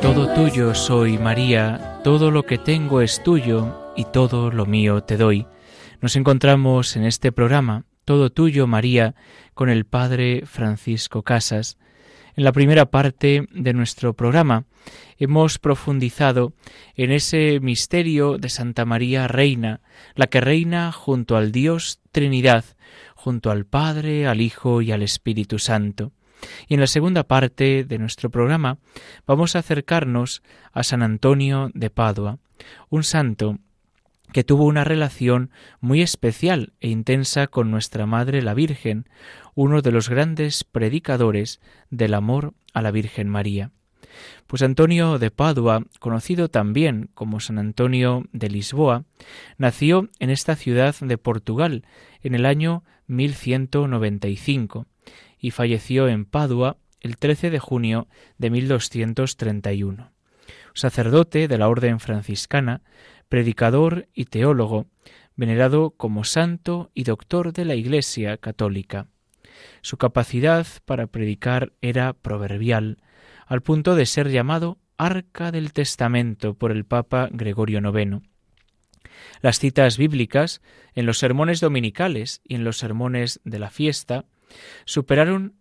Todo 0.00 0.34
tuyo. 0.34 0.74
soy, 0.74 1.18
María, 1.18 2.00
todo 2.04 2.30
lo 2.30 2.44
que 2.44 2.58
tengo 2.58 3.00
es 3.00 3.22
tuyo 3.22 3.92
y 3.96 4.04
todo 4.04 4.50
lo 4.50 4.66
mío 4.66 5.02
te 5.02 5.16
doy. 5.16 5.46
Nos 6.00 6.16
encontramos 6.16 6.96
en 6.96 7.04
este 7.04 7.32
programa, 7.32 7.84
Todo 8.04 8.30
tuyo, 8.30 8.66
María, 8.66 9.14
con 9.54 9.68
el 9.68 9.84
Padre 9.84 10.42
Francisco 10.46 11.22
Casas. 11.22 11.78
En 12.36 12.44
la 12.44 12.52
primera 12.52 12.86
parte 12.86 13.46
de 13.50 13.72
nuestro 13.72 14.14
programa 14.14 14.64
hemos 15.18 15.58
profundizado 15.58 16.52
en 16.94 17.10
ese 17.10 17.60
misterio 17.60 18.38
de 18.38 18.48
Santa 18.48 18.84
María 18.84 19.28
Reina, 19.28 19.80
la 20.14 20.28
que 20.28 20.40
reina 20.40 20.92
junto 20.92 21.36
al 21.36 21.52
Dios 21.52 22.00
Trinidad, 22.12 22.64
junto 23.14 23.50
al 23.50 23.66
Padre, 23.66 24.26
al 24.26 24.40
Hijo 24.40 24.80
y 24.80 24.92
al 24.92 25.02
Espíritu 25.02 25.58
Santo. 25.58 26.12
Y 26.68 26.74
en 26.74 26.80
la 26.80 26.86
segunda 26.86 27.24
parte 27.24 27.84
de 27.84 27.98
nuestro 27.98 28.30
programa 28.30 28.78
vamos 29.26 29.54
a 29.54 29.58
acercarnos 29.58 30.42
a 30.72 30.82
San 30.82 31.02
Antonio 31.02 31.70
de 31.74 31.90
Padua, 31.90 32.38
un 32.88 33.04
santo 33.04 33.58
que 34.32 34.44
tuvo 34.44 34.64
una 34.64 34.84
relación 34.84 35.50
muy 35.80 36.02
especial 36.02 36.72
e 36.80 36.88
intensa 36.88 37.46
con 37.46 37.70
nuestra 37.70 38.06
Madre 38.06 38.42
la 38.42 38.54
Virgen, 38.54 39.08
uno 39.54 39.82
de 39.82 39.92
los 39.92 40.08
grandes 40.08 40.64
predicadores 40.64 41.60
del 41.90 42.14
amor 42.14 42.54
a 42.72 42.82
la 42.82 42.90
Virgen 42.90 43.28
María. 43.28 43.70
Pues 44.46 44.62
Antonio 44.62 45.18
de 45.18 45.30
Padua, 45.30 45.84
conocido 45.98 46.48
también 46.48 47.10
como 47.14 47.40
San 47.40 47.58
Antonio 47.58 48.24
de 48.32 48.48
Lisboa, 48.48 49.04
nació 49.58 50.08
en 50.18 50.30
esta 50.30 50.56
ciudad 50.56 50.94
de 51.00 51.18
Portugal 51.18 51.84
en 52.22 52.34
el 52.34 52.46
año 52.46 52.82
1195 53.06 54.86
y 55.38 55.50
falleció 55.52 56.08
en 56.08 56.24
Padua 56.24 56.76
el 57.00 57.16
13 57.16 57.50
de 57.50 57.58
junio 57.58 58.08
de 58.38 58.50
1231. 58.50 60.10
Sacerdote 60.74 61.48
de 61.48 61.58
la 61.58 61.68
Orden 61.68 61.98
franciscana, 61.98 62.82
predicador 63.30 64.08
y 64.12 64.26
teólogo, 64.26 64.86
venerado 65.36 65.92
como 65.92 66.24
santo 66.24 66.90
y 66.92 67.04
doctor 67.04 67.54
de 67.54 67.64
la 67.64 67.76
Iglesia 67.76 68.36
católica. 68.36 69.06
Su 69.80 69.96
capacidad 69.96 70.66
para 70.84 71.06
predicar 71.06 71.72
era 71.80 72.12
proverbial, 72.12 72.98
al 73.46 73.62
punto 73.62 73.94
de 73.94 74.04
ser 74.04 74.30
llamado 74.30 74.78
Arca 74.98 75.52
del 75.52 75.72
Testamento 75.72 76.54
por 76.54 76.72
el 76.72 76.84
Papa 76.84 77.28
Gregorio 77.32 77.78
IX. 77.78 78.22
Las 79.40 79.58
citas 79.60 79.96
bíblicas 79.96 80.60
en 80.94 81.06
los 81.06 81.18
sermones 81.18 81.60
dominicales 81.60 82.42
y 82.44 82.56
en 82.56 82.64
los 82.64 82.78
sermones 82.78 83.40
de 83.44 83.60
la 83.60 83.70
fiesta 83.70 84.24
superaron 84.84 85.54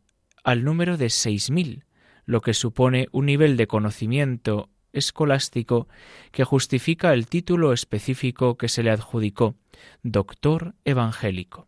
al 0.43 0.63
número 0.63 0.97
de 0.97 1.09
seis 1.11 1.51
mil, 1.51 1.85
lo 2.25 2.41
que 2.41 2.55
supone 2.55 3.07
un 3.11 3.27
nivel 3.27 3.57
de 3.57 3.67
conocimiento 3.67 4.69
escolástico 4.93 5.87
que 6.31 6.43
justifica 6.43 7.13
el 7.13 7.27
título 7.27 7.73
específico 7.73 8.57
que 8.57 8.69
se 8.69 8.83
le 8.83 8.91
adjudicó, 8.91 9.55
doctor 10.03 10.75
evangélico. 10.85 11.67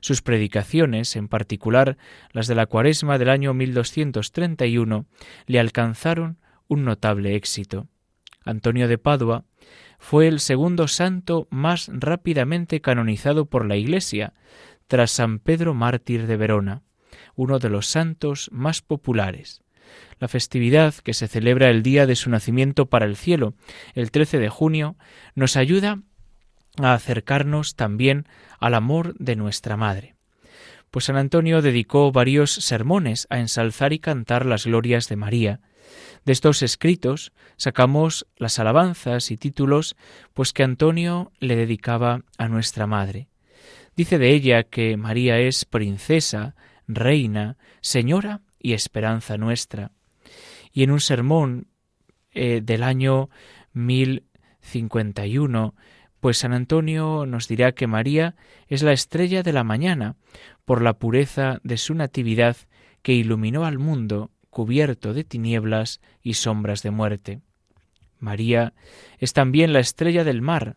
Sus 0.00 0.22
predicaciones, 0.22 1.16
en 1.16 1.28
particular 1.28 1.96
las 2.32 2.46
de 2.46 2.54
la 2.54 2.66
cuaresma 2.66 3.18
del 3.18 3.30
año 3.30 3.54
1231, 3.54 5.06
le 5.46 5.60
alcanzaron 5.60 6.38
un 6.68 6.84
notable 6.84 7.34
éxito. 7.34 7.88
Antonio 8.44 8.88
de 8.88 8.98
Padua 8.98 9.44
fue 9.98 10.28
el 10.28 10.40
segundo 10.40 10.88
santo 10.88 11.48
más 11.50 11.90
rápidamente 11.92 12.80
canonizado 12.80 13.46
por 13.46 13.66
la 13.66 13.76
Iglesia, 13.76 14.34
tras 14.86 15.10
San 15.10 15.38
Pedro 15.40 15.74
mártir 15.74 16.26
de 16.26 16.36
Verona, 16.36 16.82
uno 17.34 17.58
de 17.58 17.70
los 17.70 17.86
santos 17.86 18.48
más 18.52 18.82
populares. 18.82 19.62
La 20.18 20.28
festividad 20.28 20.94
que 20.94 21.14
se 21.14 21.28
celebra 21.28 21.70
el 21.70 21.82
día 21.82 22.06
de 22.06 22.16
su 22.16 22.30
nacimiento 22.30 22.86
para 22.86 23.04
el 23.04 23.16
cielo, 23.16 23.54
el 23.94 24.10
13 24.10 24.38
de 24.38 24.48
junio, 24.48 24.96
nos 25.34 25.56
ayuda 25.56 26.00
a 26.78 26.94
acercarnos 26.94 27.74
también 27.74 28.26
al 28.58 28.74
amor 28.74 29.14
de 29.18 29.36
nuestra 29.36 29.76
Madre. 29.76 30.14
Pues 30.90 31.06
San 31.06 31.16
Antonio 31.16 31.62
dedicó 31.62 32.12
varios 32.12 32.52
sermones 32.52 33.26
a 33.28 33.38
ensalzar 33.38 33.92
y 33.92 33.98
cantar 33.98 34.46
las 34.46 34.64
glorias 34.64 35.08
de 35.08 35.16
María. 35.16 35.60
De 36.24 36.32
estos 36.32 36.62
escritos 36.62 37.32
sacamos 37.56 38.26
las 38.36 38.58
alabanzas 38.58 39.30
y 39.30 39.36
títulos 39.36 39.96
pues 40.34 40.52
que 40.52 40.62
Antonio 40.62 41.32
le 41.38 41.56
dedicaba 41.56 42.22
a 42.38 42.48
nuestra 42.48 42.86
Madre. 42.86 43.28
Dice 43.96 44.18
de 44.18 44.30
ella 44.30 44.64
que 44.64 44.96
María 44.96 45.38
es 45.38 45.64
princesa, 45.64 46.54
reina, 46.86 47.56
señora 47.80 48.42
y 48.66 48.72
esperanza 48.72 49.38
nuestra. 49.38 49.92
Y 50.72 50.82
en 50.82 50.90
un 50.90 50.98
sermón 50.98 51.68
eh, 52.32 52.60
del 52.64 52.82
año 52.82 53.30
1051 53.74 55.76
pues 56.18 56.38
San 56.38 56.52
Antonio 56.52 57.26
nos 57.26 57.46
dirá 57.46 57.70
que 57.70 57.86
María 57.86 58.34
es 58.66 58.82
la 58.82 58.92
estrella 58.92 59.44
de 59.44 59.52
la 59.52 59.62
mañana 59.62 60.16
por 60.64 60.82
la 60.82 60.94
pureza 60.94 61.60
de 61.62 61.76
su 61.76 61.94
natividad 61.94 62.56
que 63.02 63.12
iluminó 63.12 63.66
al 63.66 63.78
mundo 63.78 64.32
cubierto 64.50 65.14
de 65.14 65.22
tinieblas 65.22 66.00
y 66.22 66.34
sombras 66.34 66.82
de 66.82 66.90
muerte. 66.90 67.42
María 68.18 68.74
es 69.18 69.32
también 69.32 69.72
la 69.72 69.78
estrella 69.78 70.24
del 70.24 70.42
mar, 70.42 70.76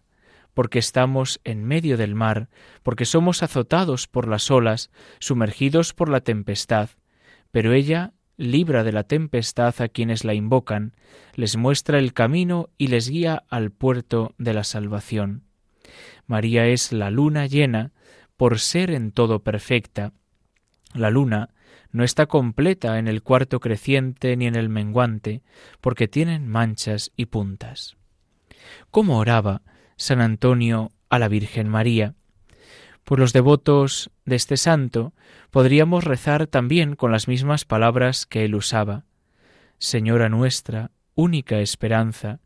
porque 0.53 0.77
estamos 0.77 1.41
en 1.43 1.63
medio 1.63 1.97
del 1.97 2.13
mar, 2.13 2.49
porque 2.83 3.05
somos 3.05 3.41
azotados 3.41 4.07
por 4.07 4.27
las 4.27 4.51
olas, 4.51 4.91
sumergidos 5.17 5.95
por 5.95 6.09
la 6.09 6.21
tempestad, 6.21 6.91
pero 7.51 7.73
ella 7.73 8.13
libra 8.37 8.83
de 8.83 8.93
la 8.93 9.03
tempestad 9.03 9.81
a 9.81 9.89
quienes 9.89 10.23
la 10.23 10.33
invocan, 10.33 10.93
les 11.35 11.57
muestra 11.57 11.99
el 11.99 12.13
camino 12.13 12.69
y 12.77 12.87
les 12.87 13.09
guía 13.09 13.43
al 13.49 13.71
puerto 13.71 14.33
de 14.37 14.53
la 14.53 14.63
salvación. 14.63 15.43
María 16.25 16.67
es 16.67 16.93
la 16.93 17.11
luna 17.11 17.47
llena 17.47 17.91
por 18.37 18.59
ser 18.59 18.91
en 18.91 19.11
todo 19.11 19.43
perfecta. 19.43 20.13
La 20.93 21.09
luna 21.09 21.49
no 21.91 22.03
está 22.03 22.27
completa 22.27 22.97
en 22.99 23.07
el 23.07 23.23
cuarto 23.23 23.59
creciente 23.59 24.37
ni 24.37 24.47
en 24.47 24.55
el 24.55 24.69
menguante, 24.69 25.41
porque 25.81 26.07
tienen 26.07 26.47
manchas 26.47 27.11
y 27.15 27.25
puntas. 27.25 27.97
¿Cómo 28.91 29.17
oraba 29.17 29.63
San 29.97 30.21
Antonio 30.21 30.91
a 31.09 31.19
la 31.19 31.27
Virgen 31.27 31.67
María? 31.67 32.15
Por 33.09 33.17
los 33.17 33.33
devotos 33.33 34.11
de 34.25 34.35
este 34.35 34.55
santo 34.55 35.13
podríamos 35.49 36.03
rezar 36.03 36.45
también 36.45 36.95
con 36.95 37.11
las 37.11 37.27
mismas 37.27 37.65
palabras 37.65 38.27
que 38.27 38.45
él 38.45 38.53
usaba. 38.53 39.03
Señora 39.79 40.29
nuestra, 40.29 40.91
única 41.15 41.57
esperanza, 41.57 42.39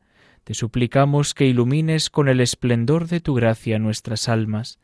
te 0.46 0.54
suplicamos 0.54 1.34
que 1.34 1.48
ilumines 1.48 2.10
con 2.10 2.30
el 2.30 2.40
esplendor 2.40 3.08
de 3.08 3.20
tu 3.20 3.34
gracia 3.34 3.78
nuestras 3.78 4.30
almas, 4.30 4.80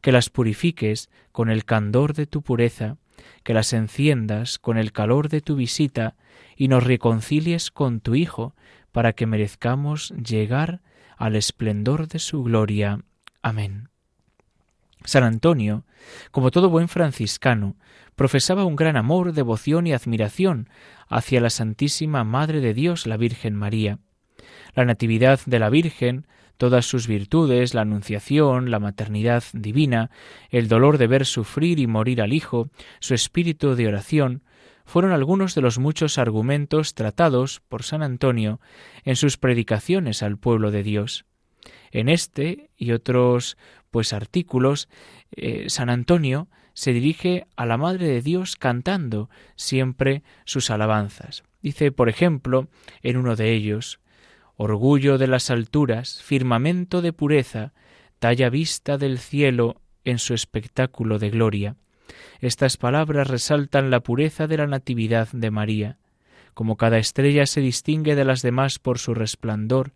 que 0.00 0.10
las 0.10 0.30
purifiques 0.30 1.10
con 1.30 1.48
el 1.48 1.64
candor 1.64 2.14
de 2.14 2.26
tu 2.26 2.42
pureza, 2.42 2.96
que 3.44 3.54
las 3.54 3.72
enciendas 3.72 4.58
con 4.58 4.78
el 4.78 4.90
calor 4.90 5.28
de 5.28 5.42
tu 5.42 5.54
visita 5.54 6.16
y 6.56 6.66
nos 6.66 6.82
reconcilies 6.82 7.70
con 7.70 8.00
tu 8.00 8.16
Hijo, 8.16 8.56
para 8.90 9.12
que 9.12 9.26
merezcamos 9.26 10.10
llegar 10.10 10.80
al 11.16 11.36
esplendor 11.36 12.08
de 12.08 12.18
su 12.18 12.42
gloria. 12.42 13.04
Amén. 13.42 13.89
San 15.04 15.24
Antonio, 15.24 15.84
como 16.30 16.50
todo 16.50 16.70
buen 16.70 16.88
franciscano, 16.88 17.76
profesaba 18.16 18.64
un 18.64 18.76
gran 18.76 18.96
amor, 18.96 19.32
devoción 19.32 19.86
y 19.86 19.92
admiración 19.92 20.68
hacia 21.08 21.40
la 21.40 21.50
Santísima 21.50 22.24
Madre 22.24 22.60
de 22.60 22.74
Dios, 22.74 23.06
la 23.06 23.16
Virgen 23.16 23.54
María. 23.54 23.98
La 24.74 24.84
Natividad 24.84 25.40
de 25.46 25.58
la 25.58 25.70
Virgen, 25.70 26.26
todas 26.56 26.84
sus 26.84 27.06
virtudes, 27.06 27.72
la 27.72 27.82
Anunciación, 27.82 28.70
la 28.70 28.78
maternidad 28.78 29.42
divina, 29.52 30.10
el 30.50 30.68
dolor 30.68 30.98
de 30.98 31.06
ver 31.06 31.24
sufrir 31.24 31.78
y 31.78 31.86
morir 31.86 32.20
al 32.20 32.32
Hijo, 32.32 32.68
su 33.00 33.14
espíritu 33.14 33.74
de 33.74 33.88
oración, 33.88 34.42
fueron 34.84 35.12
algunos 35.12 35.54
de 35.54 35.62
los 35.62 35.78
muchos 35.78 36.18
argumentos 36.18 36.94
tratados 36.94 37.62
por 37.68 37.84
San 37.84 38.02
Antonio 38.02 38.60
en 39.04 39.16
sus 39.16 39.38
predicaciones 39.38 40.22
al 40.22 40.36
pueblo 40.36 40.70
de 40.70 40.82
Dios. 40.82 41.24
En 41.92 42.08
este 42.08 42.70
y 42.76 42.92
otros 42.92 43.56
pues 43.90 44.12
artículos, 44.12 44.88
eh, 45.32 45.66
San 45.68 45.90
Antonio 45.90 46.48
se 46.72 46.92
dirige 46.92 47.46
a 47.56 47.66
la 47.66 47.76
Madre 47.76 48.06
de 48.06 48.22
Dios 48.22 48.56
cantando 48.56 49.28
siempre 49.56 50.22
sus 50.44 50.70
alabanzas. 50.70 51.42
Dice, 51.62 51.92
por 51.92 52.08
ejemplo, 52.08 52.68
en 53.02 53.16
uno 53.16 53.36
de 53.36 53.52
ellos, 53.52 54.00
Orgullo 54.62 55.16
de 55.16 55.26
las 55.26 55.48
alturas, 55.50 56.20
firmamento 56.22 57.00
de 57.00 57.14
pureza, 57.14 57.72
talla 58.18 58.50
vista 58.50 58.98
del 58.98 59.18
cielo 59.18 59.80
en 60.04 60.18
su 60.18 60.34
espectáculo 60.34 61.18
de 61.18 61.30
gloria. 61.30 61.76
Estas 62.40 62.76
palabras 62.76 63.26
resaltan 63.26 63.88
la 63.88 64.00
pureza 64.00 64.46
de 64.46 64.58
la 64.58 64.66
Natividad 64.66 65.28
de 65.32 65.50
María. 65.50 65.96
Como 66.52 66.76
cada 66.76 66.98
estrella 66.98 67.46
se 67.46 67.62
distingue 67.62 68.14
de 68.14 68.26
las 68.26 68.42
demás 68.42 68.78
por 68.78 68.98
su 68.98 69.14
resplandor, 69.14 69.94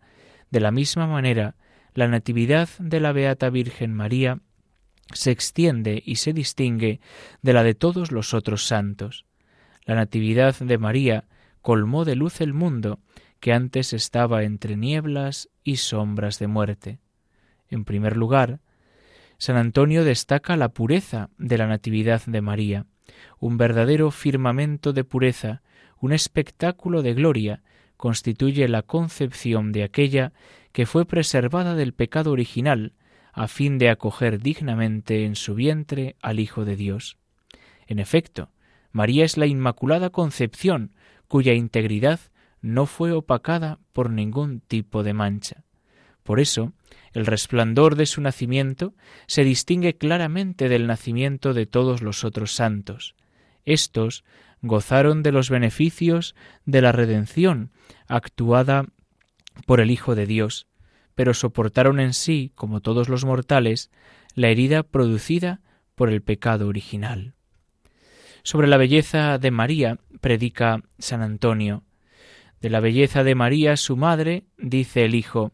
de 0.49 0.59
la 0.59 0.71
misma 0.71 1.05
manera 1.05 1.55
la 1.95 2.09
Natividad 2.09 2.67
de 2.77 2.99
la 2.99 3.13
Beata 3.13 3.49
Virgen 3.49 3.93
María 3.93 4.41
se 5.13 5.31
extiende 5.31 6.03
y 6.05 6.17
se 6.17 6.33
distingue 6.33 6.99
de 7.41 7.53
la 7.53 7.63
de 7.63 7.73
todos 7.73 8.11
los 8.11 8.33
otros 8.33 8.67
santos. 8.67 9.25
La 9.85 9.95
Natividad 9.95 10.57
de 10.59 10.77
María 10.77 11.23
colmó 11.61 12.03
de 12.03 12.17
luz 12.17 12.41
el 12.41 12.53
mundo 12.53 12.99
que 13.39 13.53
antes 13.53 13.93
estaba 13.93 14.43
entre 14.43 14.75
nieblas 14.75 15.49
y 15.63 15.77
sombras 15.77 16.37
de 16.37 16.47
muerte. 16.47 16.99
En 17.69 17.85
primer 17.85 18.17
lugar, 18.17 18.59
San 19.37 19.55
Antonio 19.55 20.03
destaca 20.03 20.57
la 20.57 20.69
pureza 20.69 21.29
de 21.37 21.57
la 21.57 21.67
Natividad 21.67 22.23
de 22.25 22.41
María, 22.41 22.85
un 23.39 23.57
verdadero 23.57 24.11
firmamento 24.11 24.91
de 24.91 25.05
pureza, 25.05 25.61
un 26.01 26.11
espectáculo 26.11 27.01
de 27.01 27.13
gloria, 27.13 27.63
constituye 27.95 28.67
la 28.67 28.81
concepción 28.81 29.71
de 29.71 29.83
aquella 29.83 30.33
que 30.75 30.85
fue 30.85 31.05
preservada 31.05 31.73
del 31.73 31.93
pecado 31.93 32.33
original, 32.33 32.91
a 33.31 33.47
fin 33.47 33.77
de 33.77 33.89
acoger 33.89 34.41
dignamente 34.41 35.23
en 35.23 35.37
su 35.37 35.55
vientre 35.55 36.17
al 36.21 36.37
Hijo 36.41 36.65
de 36.65 36.75
Dios. 36.75 37.17
En 37.87 37.97
efecto, 37.97 38.49
María 38.91 39.23
es 39.23 39.37
la 39.37 39.45
Inmaculada 39.45 40.09
Concepción, 40.09 40.91
cuya 41.29 41.53
integridad 41.53 42.19
no 42.59 42.87
fue 42.87 43.13
opacada 43.13 43.79
por 43.93 44.09
ningún 44.09 44.59
tipo 44.59 45.01
de 45.01 45.13
mancha. 45.13 45.63
Por 46.23 46.41
eso, 46.41 46.73
el 47.13 47.25
resplandor 47.25 47.95
de 47.95 48.05
su 48.05 48.19
nacimiento 48.19 48.95
se 49.27 49.45
distingue 49.45 49.95
claramente 49.95 50.67
del 50.67 50.87
nacimiento 50.87 51.53
de 51.53 51.67
todos 51.67 52.01
los 52.01 52.25
otros 52.25 52.51
santos. 52.51 53.15
Estos 53.63 54.25
gozaron 54.61 55.23
de 55.23 55.31
los 55.31 55.49
beneficios 55.49 56.35
de 56.65 56.81
la 56.81 56.91
redención 56.91 57.71
actuada 58.07 58.87
por 59.65 59.79
el 59.79 59.91
Hijo 59.91 60.15
de 60.15 60.25
Dios, 60.25 60.67
pero 61.15 61.33
soportaron 61.33 61.99
en 61.99 62.13
sí, 62.13 62.51
como 62.55 62.81
todos 62.81 63.09
los 63.09 63.25
mortales, 63.25 63.89
la 64.33 64.49
herida 64.49 64.83
producida 64.83 65.61
por 65.95 66.09
el 66.09 66.21
pecado 66.21 66.67
original. 66.67 67.33
Sobre 68.43 68.67
la 68.67 68.77
belleza 68.77 69.37
de 69.37 69.49
María 69.51 69.97
predica 70.21 70.83
San 70.99 71.21
Antonio. 71.21 71.83
De 72.61 72.69
la 72.69 72.79
belleza 72.79 73.23
de 73.23 73.33
María, 73.33 73.77
su 73.77 73.97
madre, 73.97 74.45
dice 74.57 75.05
el 75.05 75.15
Hijo, 75.15 75.53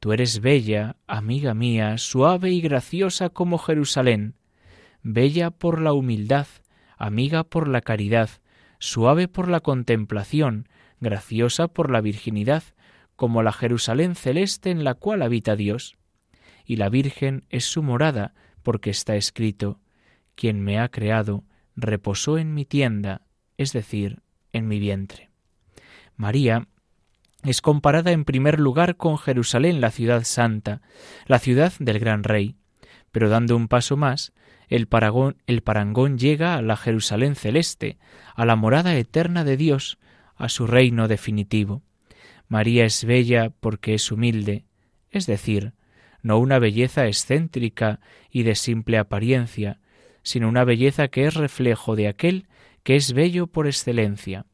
Tú 0.00 0.12
eres 0.12 0.40
bella, 0.40 0.96
amiga 1.06 1.54
mía, 1.54 1.96
suave 1.98 2.50
y 2.50 2.60
graciosa 2.60 3.30
como 3.30 3.58
Jerusalén, 3.58 4.34
bella 5.02 5.50
por 5.50 5.80
la 5.80 5.92
humildad, 5.92 6.46
amiga 6.98 7.44
por 7.44 7.68
la 7.68 7.80
caridad, 7.80 8.28
suave 8.78 9.28
por 9.28 9.48
la 9.48 9.60
contemplación, 9.60 10.68
graciosa 11.00 11.68
por 11.68 11.90
la 11.90 12.00
virginidad, 12.00 12.62
como 13.16 13.42
la 13.42 13.52
Jerusalén 13.52 14.14
celeste 14.14 14.70
en 14.70 14.84
la 14.84 14.94
cual 14.94 15.22
habita 15.22 15.56
Dios. 15.56 15.96
Y 16.64 16.76
la 16.76 16.88
Virgen 16.88 17.44
es 17.48 17.64
su 17.64 17.82
morada, 17.82 18.34
porque 18.62 18.90
está 18.90 19.16
escrito, 19.16 19.80
quien 20.34 20.60
me 20.60 20.78
ha 20.78 20.88
creado, 20.88 21.44
reposó 21.74 22.38
en 22.38 22.54
mi 22.54 22.64
tienda, 22.64 23.22
es 23.56 23.72
decir, 23.72 24.22
en 24.52 24.68
mi 24.68 24.78
vientre. 24.78 25.30
María 26.16 26.68
es 27.42 27.60
comparada 27.60 28.10
en 28.10 28.24
primer 28.24 28.58
lugar 28.58 28.96
con 28.96 29.18
Jerusalén, 29.18 29.80
la 29.80 29.90
ciudad 29.90 30.24
santa, 30.24 30.82
la 31.26 31.38
ciudad 31.38 31.72
del 31.78 31.98
gran 31.98 32.24
rey, 32.24 32.56
pero 33.12 33.28
dando 33.28 33.56
un 33.56 33.68
paso 33.68 33.96
más, 33.96 34.32
el, 34.68 34.88
el 35.46 35.62
parangón 35.62 36.18
llega 36.18 36.56
a 36.56 36.62
la 36.62 36.76
Jerusalén 36.76 37.36
celeste, 37.36 37.98
a 38.34 38.44
la 38.44 38.56
morada 38.56 38.96
eterna 38.96 39.44
de 39.44 39.56
Dios, 39.56 39.98
a 40.34 40.48
su 40.48 40.66
reino 40.66 41.08
definitivo. 41.08 41.82
María 42.48 42.84
es 42.84 43.04
bella 43.04 43.50
porque 43.60 43.94
es 43.94 44.10
humilde, 44.12 44.64
es 45.10 45.26
decir, 45.26 45.72
no 46.22 46.38
una 46.38 46.58
belleza 46.58 47.06
excéntrica 47.06 48.00
y 48.30 48.42
de 48.42 48.54
simple 48.54 48.98
apariencia, 48.98 49.80
sino 50.22 50.48
una 50.48 50.64
belleza 50.64 51.08
que 51.08 51.26
es 51.26 51.34
reflejo 51.34 51.96
de 51.96 52.08
aquel 52.08 52.46
que 52.82 52.96
es 52.96 53.12
bello 53.12 53.46
por 53.46 53.66
excelencia, 53.66 54.46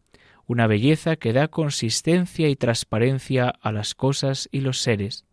una 0.46 0.66
belleza 0.66 1.16
que 1.16 1.32
da 1.32 1.48
consistencia 1.48 2.48
y 2.48 2.56
transparencia 2.56 3.48
a 3.48 3.72
las 3.72 3.94
cosas 3.94 4.48
y 4.52 4.60
los 4.60 4.80
seres. 4.80 5.24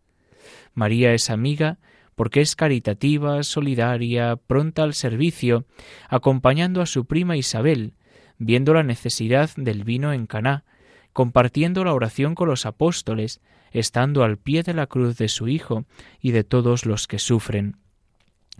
María 0.74 1.12
es 1.12 1.30
amiga 1.30 1.78
porque 2.14 2.42
es 2.42 2.56
caritativa, 2.56 3.42
solidaria, 3.42 4.36
pronta 4.36 4.82
al 4.82 4.94
servicio, 4.94 5.64
acompañando 6.08 6.82
a 6.82 6.86
su 6.86 7.06
prima 7.06 7.36
Isabel, 7.36 7.94
viendo 8.38 8.74
la 8.74 8.82
necesidad 8.82 9.50
del 9.56 9.84
vino 9.84 10.12
en 10.12 10.26
Caná, 10.26 10.64
compartiendo 11.12 11.84
la 11.84 11.94
oración 11.94 12.34
con 12.34 12.48
los 12.48 12.66
apóstoles, 12.66 13.40
estando 13.72 14.24
al 14.24 14.36
pie 14.38 14.62
de 14.62 14.74
la 14.74 14.86
cruz 14.86 15.16
de 15.16 15.28
su 15.28 15.48
Hijo 15.48 15.84
y 16.20 16.32
de 16.32 16.44
todos 16.44 16.86
los 16.86 17.06
que 17.06 17.18
sufren. 17.18 17.76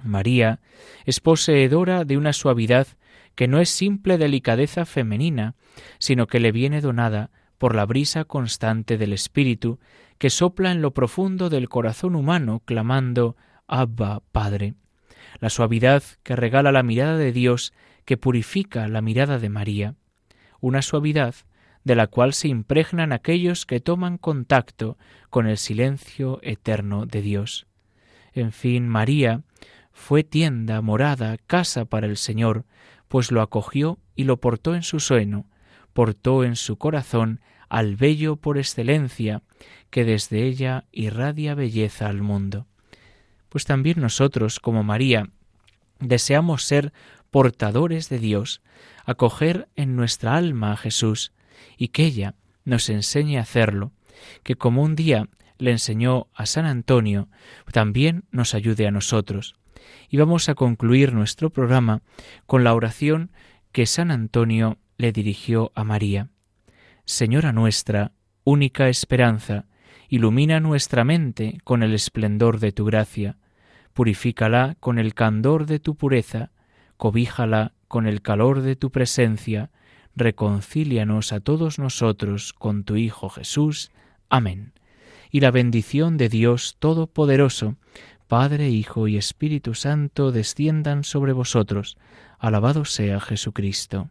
María 0.02 0.60
es 1.04 1.20
poseedora 1.20 2.04
de 2.04 2.16
una 2.16 2.32
suavidad 2.32 2.86
que 3.34 3.48
no 3.48 3.60
es 3.60 3.70
simple 3.70 4.18
delicadeza 4.18 4.84
femenina, 4.84 5.54
sino 5.98 6.26
que 6.26 6.40
le 6.40 6.52
viene 6.52 6.80
donada 6.80 7.30
por 7.58 7.74
la 7.74 7.86
brisa 7.86 8.24
constante 8.24 8.98
del 8.98 9.12
Espíritu, 9.12 9.78
que 10.18 10.30
sopla 10.30 10.72
en 10.72 10.82
lo 10.82 10.92
profundo 10.92 11.50
del 11.50 11.68
corazón 11.68 12.14
humano, 12.14 12.62
clamando 12.64 13.36
Abba, 13.66 14.22
Padre. 14.32 14.74
La 15.38 15.50
suavidad 15.50 16.02
que 16.22 16.36
regala 16.36 16.72
la 16.72 16.82
mirada 16.82 17.16
de 17.16 17.32
Dios, 17.32 17.72
que 18.04 18.16
purifica 18.16 18.88
la 18.88 19.00
mirada 19.00 19.38
de 19.38 19.48
María. 19.48 19.94
Una 20.60 20.82
suavidad 20.82 21.34
de 21.84 21.94
la 21.94 22.06
cual 22.06 22.34
se 22.34 22.48
impregnan 22.48 23.12
aquellos 23.12 23.66
que 23.66 23.80
toman 23.80 24.18
contacto 24.18 24.98
con 25.30 25.46
el 25.46 25.56
silencio 25.56 26.38
eterno 26.42 27.06
de 27.06 27.22
Dios. 27.22 27.66
En 28.32 28.52
fin, 28.52 28.88
María 28.88 29.42
fue 29.92 30.24
tienda, 30.24 30.80
morada, 30.80 31.36
casa 31.46 31.84
para 31.84 32.06
el 32.06 32.16
Señor, 32.16 32.64
pues 33.08 33.32
lo 33.32 33.42
acogió 33.42 33.98
y 34.14 34.24
lo 34.24 34.38
portó 34.38 34.74
en 34.74 34.82
su 34.82 35.00
seno, 35.00 35.46
portó 35.92 36.44
en 36.44 36.56
su 36.56 36.76
corazón 36.76 37.40
al 37.68 37.96
bello 37.96 38.36
por 38.36 38.58
excelencia, 38.58 39.42
que 39.90 40.04
desde 40.04 40.44
ella 40.44 40.84
irradia 40.92 41.54
belleza 41.54 42.08
al 42.08 42.22
mundo. 42.22 42.66
Pues 43.48 43.64
también 43.64 44.00
nosotros, 44.00 44.60
como 44.60 44.82
María, 44.82 45.30
deseamos 45.98 46.64
ser 46.64 46.92
portadores 47.30 48.08
de 48.08 48.18
Dios, 48.18 48.60
acoger 49.04 49.68
en 49.76 49.96
nuestra 49.96 50.36
alma 50.36 50.72
a 50.72 50.76
Jesús, 50.76 51.32
y 51.76 51.88
que 51.88 52.04
ella 52.04 52.34
nos 52.64 52.88
enseñe 52.88 53.38
a 53.38 53.42
hacerlo, 53.42 53.92
que 54.42 54.56
como 54.56 54.82
un 54.82 54.96
día 54.96 55.28
le 55.58 55.70
enseñó 55.70 56.28
a 56.34 56.46
San 56.46 56.66
Antonio, 56.66 57.28
también 57.72 58.24
nos 58.30 58.54
ayude 58.54 58.86
a 58.86 58.90
nosotros. 58.90 59.56
Y 60.08 60.16
vamos 60.16 60.48
a 60.48 60.54
concluir 60.54 61.12
nuestro 61.12 61.50
programa 61.50 62.02
con 62.46 62.64
la 62.64 62.74
oración 62.74 63.30
que 63.72 63.86
San 63.86 64.10
Antonio 64.10 64.78
le 64.96 65.12
dirigió 65.12 65.72
a 65.74 65.84
María. 65.84 66.28
Señora 67.04 67.52
nuestra, 67.52 68.12
única 68.44 68.88
esperanza, 68.88 69.66
ilumina 70.08 70.60
nuestra 70.60 71.04
mente 71.04 71.58
con 71.64 71.82
el 71.82 71.94
esplendor 71.94 72.58
de 72.58 72.72
tu 72.72 72.84
gracia, 72.84 73.36
purifícala 73.92 74.76
con 74.80 74.98
el 74.98 75.14
candor 75.14 75.66
de 75.66 75.78
tu 75.78 75.94
pureza, 75.94 76.50
cobíjala 76.96 77.74
con 77.88 78.06
el 78.06 78.22
calor 78.22 78.62
de 78.62 78.76
tu 78.76 78.90
presencia, 78.90 79.70
reconcílianos 80.16 81.32
a 81.32 81.40
todos 81.40 81.78
nosotros 81.78 82.52
con 82.52 82.84
tu 82.84 82.96
Hijo 82.96 83.28
Jesús. 83.28 83.90
Amén. 84.28 84.72
Y 85.30 85.40
la 85.40 85.50
bendición 85.50 86.16
de 86.16 86.28
Dios 86.28 86.76
Todopoderoso, 86.78 87.76
Padre, 88.26 88.68
Hijo 88.68 89.08
y 89.08 89.16
Espíritu 89.16 89.74
Santo, 89.74 90.32
desciendan 90.32 91.04
sobre 91.04 91.32
vosotros. 91.32 91.96
Alabado 92.38 92.84
sea 92.84 93.20
Jesucristo. 93.20 94.10